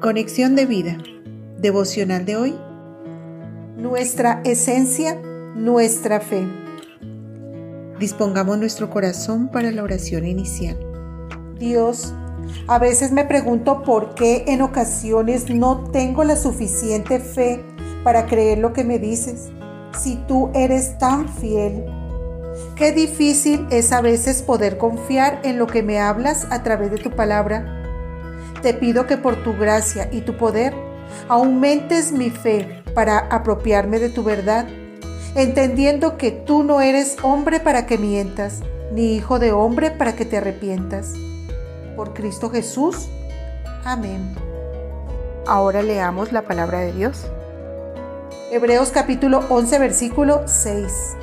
[0.00, 0.96] Conexión de vida.
[1.58, 2.58] Devocional de hoy.
[3.76, 5.20] Nuestra esencia,
[5.54, 6.48] nuestra fe.
[7.98, 10.78] Dispongamos nuestro corazón para la oración inicial.
[11.58, 12.14] Dios,
[12.66, 17.62] a veces me pregunto por qué en ocasiones no tengo la suficiente fe
[18.02, 19.50] para creer lo que me dices,
[19.98, 21.84] si tú eres tan fiel.
[22.74, 26.96] Qué difícil es a veces poder confiar en lo que me hablas a través de
[26.96, 27.79] tu palabra
[28.62, 30.74] te pido que por tu gracia y tu poder
[31.28, 34.66] aumentes mi fe para apropiarme de tu verdad,
[35.34, 38.60] entendiendo que tú no eres hombre para que mientas,
[38.92, 41.14] ni hijo de hombre para que te arrepientas.
[41.96, 43.08] Por Cristo Jesús.
[43.84, 44.34] Amén.
[45.46, 47.26] Ahora leamos la palabra de Dios.
[48.50, 51.16] Hebreos capítulo 11 versículo 6.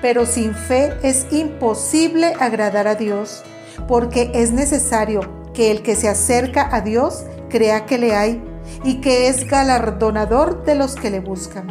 [0.00, 3.44] Pero sin fe es imposible agradar a Dios,
[3.86, 8.42] porque es necesario que el que se acerca a Dios crea que le hay
[8.84, 11.66] y que es galardonador de los que le buscan.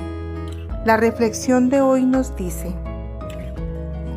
[0.86, 2.74] La reflexión de hoy nos dice,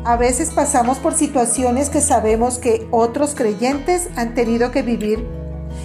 [0.05, 5.25] a veces pasamos por situaciones que sabemos que otros creyentes han tenido que vivir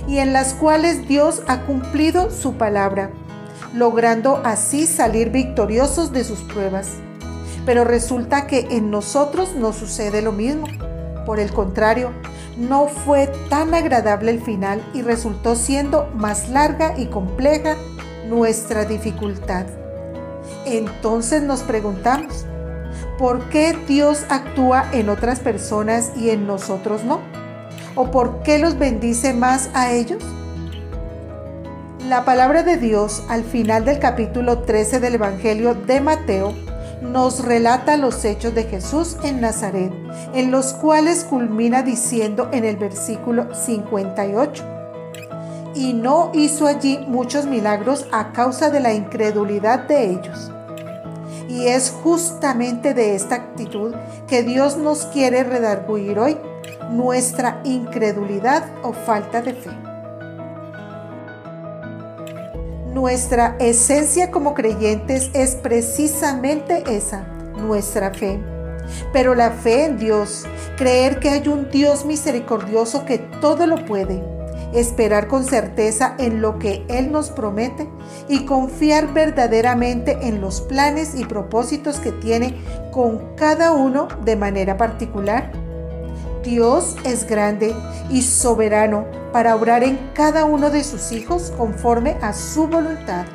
[0.06, 3.10] y en las cuales Dios ha cumplido su palabra,
[3.74, 6.88] logrando así salir victoriosos de sus pruebas.
[7.64, 10.66] Pero resulta que en nosotros no sucede lo mismo.
[11.26, 12.12] Por el contrario,
[12.56, 17.76] no fue tan agradable el final y resultó siendo más larga y compleja
[18.28, 19.66] nuestra dificultad.
[20.66, 22.46] Entonces nos preguntamos,
[23.18, 27.20] ¿por qué Dios actúa en otras personas y en nosotros no?
[27.94, 30.22] ¿O por qué los bendice más a ellos?
[32.08, 36.54] La palabra de Dios al final del capítulo 13 del Evangelio de Mateo
[37.00, 39.92] nos relata los hechos de Jesús en Nazaret,
[40.34, 44.64] en los cuales culmina diciendo en el versículo 58,
[45.74, 50.50] y no hizo allí muchos milagros a causa de la incredulidad de ellos.
[51.48, 53.94] Y es justamente de esta actitud
[54.28, 56.38] que Dios nos quiere redarguir hoy,
[56.90, 59.89] nuestra incredulidad o falta de fe.
[63.00, 68.38] Nuestra esencia como creyentes es precisamente esa, nuestra fe.
[69.10, 70.44] Pero la fe en Dios,
[70.76, 74.22] creer que hay un Dios misericordioso que todo lo puede,
[74.74, 77.88] esperar con certeza en lo que Él nos promete
[78.28, 82.54] y confiar verdaderamente en los planes y propósitos que tiene
[82.92, 85.50] con cada uno de manera particular
[86.42, 87.74] Dios es grande
[88.08, 93.26] y soberano para obrar en cada uno de sus hijos conforme a su voluntad.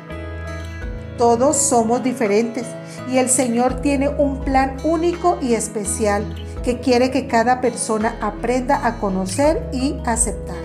[1.18, 2.66] Todos somos diferentes
[3.10, 6.24] y el Señor tiene un plan único y especial
[6.62, 10.56] que quiere que cada persona aprenda a conocer y aceptar.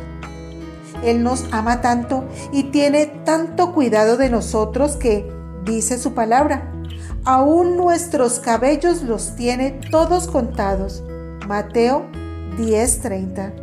[1.04, 5.32] Él nos ama tanto y tiene tanto cuidado de nosotros que,
[5.64, 6.72] dice su palabra,
[7.24, 11.04] aún nuestros cabellos los tiene todos contados.
[11.48, 12.06] Mateo
[12.58, 13.61] 10:30.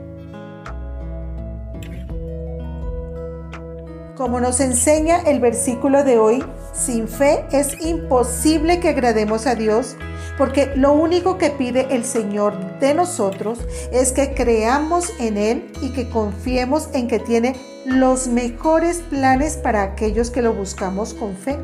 [4.19, 9.97] Como nos enseña el versículo de hoy, sin fe es imposible que agrademos a Dios,
[10.37, 13.61] porque lo único que pide el Señor de nosotros
[13.93, 17.55] es que creamos en Él y que confiemos en que tiene
[17.87, 21.56] los mejores planes para aquellos que lo buscamos con fe.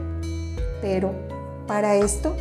[0.81, 1.11] Pero
[1.67, 2.37] para esto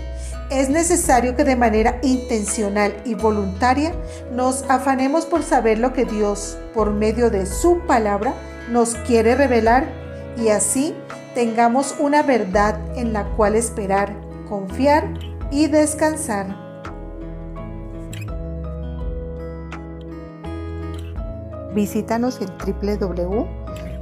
[0.51, 3.93] es necesario que de manera intencional y voluntaria
[4.31, 8.35] nos afanemos por saber lo que Dios, por medio de su palabra,
[8.69, 10.02] nos quiere revelar
[10.37, 10.93] y así
[11.35, 14.15] tengamos una verdad en la cual esperar,
[14.47, 15.13] confiar
[15.51, 16.63] y descansar.
[21.73, 22.49] Visítanos en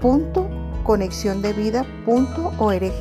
[0.02, 2.94] www.conexiondevida.org.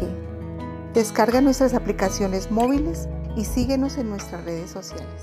[0.94, 5.22] Descarga nuestras aplicaciones móviles y síguenos en nuestras redes sociales.